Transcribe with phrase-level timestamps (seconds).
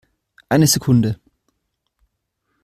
[0.49, 1.19] Eine Sekunde!